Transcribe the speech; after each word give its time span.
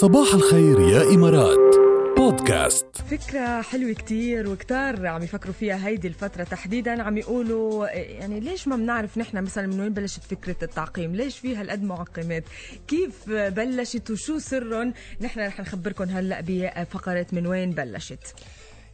صباح 0.00 0.34
الخير 0.34 0.80
يا 0.80 1.02
إمارات. 1.02 1.76
بودكاست. 2.16 2.86
فكرة 3.10 3.62
حلوة 3.62 3.92
كتير 3.92 4.48
وكتار 4.48 5.06
عم 5.06 5.22
يفكروا 5.22 5.54
فيها 5.54 5.86
هيدي 5.86 6.08
الفترة 6.08 6.44
تحديدا. 6.44 7.02
عم 7.02 7.16
يقولوا 7.18 7.88
يعني 7.88 8.40
ليش 8.40 8.68
ما 8.68 8.76
بنعرف 8.76 9.18
نحن 9.18 9.42
مثلا 9.42 9.66
من 9.66 9.80
وين 9.80 9.92
بلشت 9.92 10.24
فكرة 10.24 10.56
التعقيم؟ 10.62 11.14
ليش 11.14 11.38
في 11.38 11.56
هالقد 11.56 11.82
معقمات؟ 11.82 12.44
كيف 12.88 13.30
بلشت 13.30 14.10
وشو 14.10 14.38
سرهم؟ 14.38 14.94
نحن 15.20 15.40
رح 15.40 15.60
نخبركم 15.60 16.04
هلأ 16.04 16.40
بفقرة 16.40 17.26
من 17.32 17.46
وين 17.46 17.70
بلشت. 17.70 18.34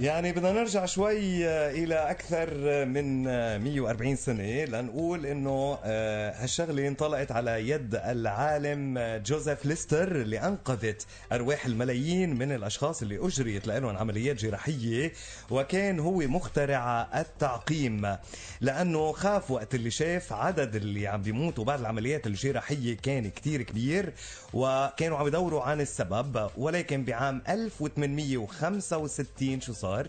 يعني 0.00 0.32
بدنا 0.32 0.52
نرجع 0.52 0.86
شوي 0.86 1.46
إلى 1.70 1.94
أكثر 1.94 2.54
من 2.84 3.22
140 3.24 4.16
سنة 4.16 4.64
لنقول 4.64 5.26
إنه 5.26 5.78
آه، 5.84 6.32
هالشغلة 6.42 6.88
انطلقت 6.88 7.32
على 7.32 7.68
يد 7.68 7.94
العالم 7.94 8.98
جوزيف 9.26 9.66
ليستر 9.66 10.16
اللي 10.16 10.38
أنقذت 10.40 11.06
أرواح 11.32 11.66
الملايين 11.66 12.38
من 12.38 12.52
الأشخاص 12.52 13.02
اللي 13.02 13.26
أجريت 13.26 13.66
لهم 13.66 13.96
عمليات 13.96 14.36
جراحية 14.36 15.12
وكان 15.50 16.00
هو 16.00 16.18
مخترع 16.18 17.08
التعقيم 17.20 18.16
لأنه 18.60 19.12
خاف 19.12 19.50
وقت 19.50 19.74
اللي 19.74 19.90
شاف 19.90 20.32
عدد 20.32 20.76
اللي 20.76 21.06
عم 21.06 21.22
بيموتوا 21.22 21.64
بعد 21.64 21.80
العمليات 21.80 22.26
الجراحية 22.26 22.96
كان 22.96 23.30
كتير 23.30 23.62
كبير 23.62 24.12
وكانوا 24.52 25.18
عم 25.18 25.26
يدوروا 25.26 25.62
عن 25.62 25.80
السبب 25.80 26.50
ولكن 26.56 27.04
بعام 27.04 27.42
1865 27.48 29.60
شو 29.60 29.72
pasar. 29.82 30.06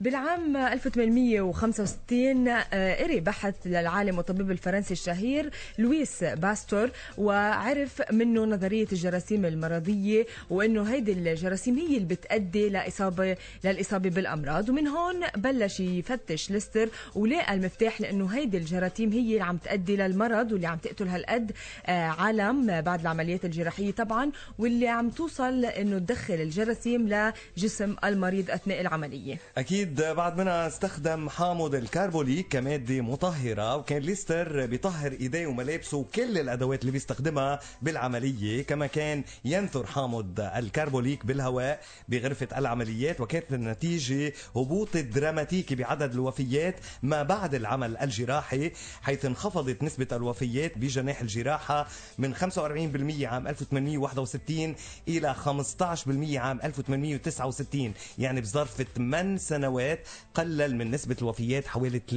بالعام 0.00 0.56
1865 0.56 2.48
آه، 2.48 3.02
قري 3.02 3.20
بحث 3.20 3.54
للعالم 3.66 4.16
والطبيب 4.16 4.50
الفرنسي 4.50 4.92
الشهير 4.94 5.50
لويس 5.78 6.24
باستور 6.24 6.90
وعرف 7.18 8.02
منه 8.12 8.44
نظرية 8.44 8.86
الجراثيم 8.92 9.44
المرضية 9.44 10.26
وإنه 10.50 10.82
هيدي 10.82 11.12
الجراثيم 11.12 11.78
هي 11.78 11.86
اللي 11.96 12.06
بتأدي 12.06 12.68
لإصابة 12.68 13.36
للإصابة 13.64 14.10
بالأمراض. 14.10 14.68
ومن 14.68 14.86
هون 14.88 15.20
بلش 15.36 15.80
يفتش 15.80 16.50
ليستر 16.50 16.88
ولقى 17.14 17.54
المفتاح 17.54 18.00
لأنه 18.00 18.26
هيدي 18.26 18.56
الجراثيم 18.56 19.12
هي 19.12 19.20
اللي 19.20 19.40
عم 19.40 19.56
تأدي 19.56 19.96
للمرض 19.96 20.52
واللي 20.52 20.66
عم 20.66 20.78
تقتل 20.78 21.08
هالقد 21.08 21.52
آه، 21.86 22.06
عالم 22.06 22.80
بعد 22.80 23.00
العمليات 23.00 23.44
الجراحية 23.44 23.90
طبعا 23.90 24.30
واللي 24.58 24.88
عم 24.88 25.10
توصل 25.10 25.64
إنه 25.64 25.98
تدخل 25.98 26.34
الجراثيم 26.34 27.32
لجسم 27.56 27.96
المريض 28.04 28.50
أثناء 28.50 28.80
العملية. 28.80 29.38
أكيد 29.90 30.02
بعد 30.02 30.38
منها 30.38 30.66
استخدم 30.66 31.28
حامض 31.28 31.74
الكربوليك 31.74 32.48
كمادة 32.48 33.00
مطهرة 33.00 33.76
وكان 33.76 34.02
ليستر 34.02 34.66
بيطهر 34.66 35.12
إيديه 35.12 35.46
وملابسه 35.46 35.96
وكل 35.96 36.38
الأدوات 36.38 36.80
اللي 36.80 36.92
بيستخدمها 36.92 37.60
بالعملية. 37.82 38.62
كما 38.62 38.86
كان 38.86 39.24
ينثر 39.44 39.86
حامض 39.86 40.40
الكربوليك 40.40 41.26
بالهواء 41.26 41.80
بغرفة 42.08 42.48
العمليات 42.58 43.20
وكانت 43.20 43.52
النتيجة 43.52 44.32
هبوط 44.56 44.96
دراماتيكي 44.96 45.74
بعدد 45.74 46.12
الوفيات 46.12 46.76
ما 47.02 47.22
بعد 47.22 47.54
العمل 47.54 47.96
الجراحي 47.96 48.72
حيث 49.02 49.24
انخفضت 49.24 49.82
نسبة 49.82 50.06
الوفيات 50.12 50.78
بجناح 50.78 51.20
الجراحة 51.20 51.88
من 52.18 52.34
45% 52.34 52.38
عام 53.24 53.48
1861 53.48 54.74
إلى 55.08 55.34
15% 55.34 56.36
عام 56.36 56.60
1869 56.64 57.92
يعني 58.18 58.40
بظرف 58.40 58.82
8 58.82 59.36
سنوات. 59.38 59.79
قلل 60.34 60.76
من 60.76 60.90
نسبة 60.90 61.16
الوفيات 61.22 61.66
حوالي 61.66 62.00
30% 62.10 62.14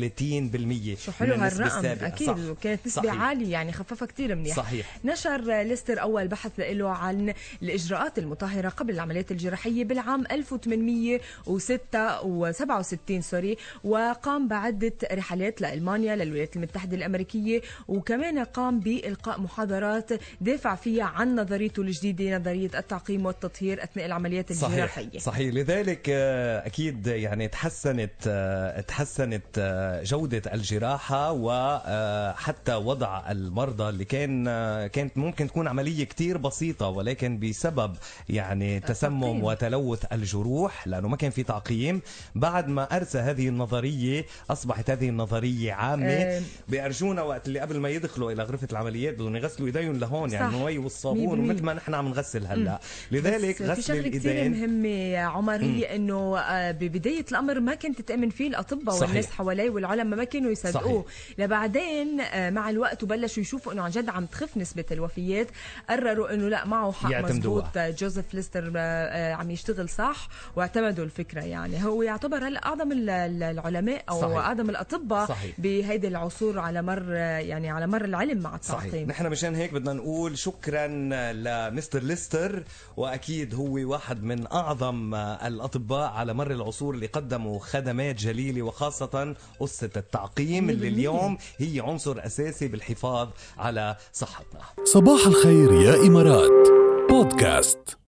شو 1.06 1.12
حلو 1.12 1.36
هالرقم 1.36 1.64
السابقة. 1.78 2.08
أكيد 2.08 2.28
صح. 2.28 2.38
وكانت 2.50 2.88
نسبة 2.88 3.02
صحيح. 3.10 3.22
عالية 3.22 3.52
يعني 3.52 3.72
خففها 3.72 4.06
كثير 4.08 4.36
منيح 4.36 4.58
صحيح. 4.58 4.98
نشر 5.06 5.42
ليستر 5.62 6.02
أول 6.02 6.28
بحث 6.28 6.52
له 6.60 6.90
عن 6.90 7.34
الإجراءات 7.64 8.20
المطهرة 8.20 8.70
قبل 8.70 8.94
العمليات 8.94 9.32
الجراحية 9.32 9.84
بالعام 9.84 10.24
1867 10.32 13.22
سوري 13.22 13.58
وقام 13.84 14.48
بعدة 14.48 14.94
رحلات 15.12 15.62
لألمانيا 15.62 16.16
للولايات 16.16 16.56
المتحدة 16.56 16.98
الأمريكية 16.98 17.62
وكمان 17.88 18.40
قام 18.40 18.80
بإلقاء 18.80 19.42
محاضرات 19.42 20.10
دافع 20.42 20.76
فيها 20.76 21.04
عن 21.04 21.36
نظريته 21.36 21.82
الجديدة 21.82 22.38
نظرية 22.38 22.70
التعقيم 22.76 23.26
والتطهير 23.26 23.84
أثناء 23.84 24.06
العمليات 24.06 24.52
الجراحية 24.52 24.86
صحيح 25.10 25.22
صحيح 25.24 25.54
لذلك 25.54 26.06
آه، 26.10 26.66
أكيد 26.68 27.08
يعني 27.08 27.48
تحسنت 27.54 28.12
آه، 28.28 28.82
تحسنت 28.82 29.44
آه، 29.58 30.04
جودة 30.04 30.42
الجراحة 30.54 31.32
وحتى 31.32 32.76
وضع 32.76 33.32
المرضى 33.32 33.90
اللي 33.90 34.06
كان 34.06 34.48
آه، 34.48 34.88
كانت 34.88 35.18
ممكن 35.18 35.48
تكون 35.48 35.68
عملية 35.68 36.04
كتير 36.04 36.38
بسيطة 36.38 36.88
ولكن 36.88 37.40
بسبب 37.40 37.96
يعني 38.30 38.80
تسمم. 38.80 39.44
وتلوث 39.44 40.06
الجروح 40.12 40.88
لأنه 40.88 41.08
ما 41.08 41.18
كان 41.18 41.32
في 41.32 41.44
تعقيم 41.44 42.02
بعد 42.36 42.68
ما 42.68 42.84
أرسى 42.84 43.18
هذه 43.18 43.48
النظرية 43.48 44.26
أصبحت 44.50 44.90
هذه 44.90 45.10
النظرية 45.10 45.74
عامة 45.74 46.08
آه، 46.08 46.42
بيرجونا 46.70 47.22
وقت 47.22 47.48
اللي 47.48 47.60
قبل 47.60 47.80
ما 47.80 47.90
يدخلوا 47.90 48.32
إلى 48.32 48.44
غرفة 48.44 48.68
العمليات 48.72 49.14
بدهم 49.14 49.36
يغسلوا 49.36 49.68
إيديهم 49.68 50.00
لهون 50.00 50.32
يعني. 50.32 50.56
المي 50.56 50.78
والصابون. 50.78 51.40
ومثل 51.40 51.64
ما 51.64 51.74
نحن 51.74 51.94
عم 51.94 52.08
نغسل 52.08 52.46
هلأ 52.46 52.80
لذلك 53.12 53.56
في 53.56 53.66
غسل 53.66 53.84
شغلة 53.84 54.10
كثير 54.10 54.32
الإيدين 54.32 54.52
مهمة 54.52 54.88
يا 54.88 55.20
عمر 55.20 55.62
هي 55.62 55.96
إنه 55.96 56.38
آه، 56.38 56.72
ببداية 56.72 57.26
الأمر 57.44 57.60
ما 57.60 57.76
كنت 57.76 58.02
تأمن 58.02 58.30
فيه 58.30 58.48
الأطباء 58.48 58.96
صحيح. 58.96 59.08
والناس 59.10 59.32
حواليه 59.32 59.70
والعلماء 59.70 60.18
ما 60.18 60.24
كانوا 60.24 60.52
يصدقوه 60.52 61.06
لبعدين 61.38 62.22
آه، 62.22 62.50
مع 62.50 62.70
الوقت 62.70 63.04
وبلشوا 63.04 63.42
يشوفوا 63.44 63.74
إنه 63.74 63.82
عن 63.84 63.92
جد 63.92 64.10
عم 64.10 64.26
تخف 64.26 64.58
نسبة 64.58 64.86
الوفيات 64.92 65.48
قرروا 65.90 66.34
إنه 66.34 66.50
لا 66.50 66.66
معه 66.66 66.92
حق. 66.92 67.22
مزبوط 67.22 67.78
آه، 67.78 67.90
جوزيف 67.90 68.34
ليستر 68.34 68.72
آه، 68.76 69.34
عم 69.34 69.52
يشتغل 69.52 69.90
صح 69.90 70.28
واعتمدوا 70.56 71.06
الفكرة 71.06 71.42
يعني 71.42 71.86
هو 71.86 72.04
يعتبر 72.04 72.48
هلا 72.48 72.66
أعظم 72.66 72.92
ال- 72.92 73.10
ال- 73.10 73.44
العلماء 73.44 74.04
أو 74.10 74.22
صحيح. 74.22 74.38
أعظم 74.38 74.70
الأطباء 74.70 75.26
صحيح. 75.28 75.56
بهيدي 75.58 76.08
العصور 76.08 76.60
على 76.60 76.82
مر 76.82 77.12
يعني 77.14 77.70
على 77.70 77.88
مر 77.88 78.06
العلم 78.06 78.38
مع 78.42 78.58
صحيح 78.62 78.84
التعقيم 78.84 79.08
نحن 79.10 79.28
مشان 79.30 79.56
هيك 79.56 79.74
بدنا 79.74 79.94
نقول 79.94 80.38
شكرا 80.38 80.88
لمستر 81.34 82.04
ليستر 82.04 82.64
وأكيد 82.98 83.56
هو 83.56 83.74
واحد 83.92 84.24
من 84.24 84.48
أعظم 84.52 85.16
الأطباء 85.16 86.10
على 86.12 86.34
مر 86.34 86.52
العصور 86.52 86.94
اللي 86.96 87.08
قدموا 87.24 87.60
خدمات 87.60 88.16
جليلة 88.16 88.62
وخاصة 88.62 89.36
قصة 89.60 89.90
التعقيم 89.98 90.70
اللي. 90.70 90.88
اليوم 90.88 91.38
هي 91.58 91.80
عنصر 91.80 92.26
أساسي 92.26 92.68
بالحفاظ 92.68 93.30
على 93.58 93.98
صحتنا. 94.14 94.62
صباح 94.84 95.28
الخير 95.28 95.74
يا 95.74 95.96
إمارات. 95.96 96.70
بودكاست. 97.10 97.98